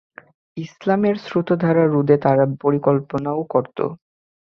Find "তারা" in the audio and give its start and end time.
2.25-2.45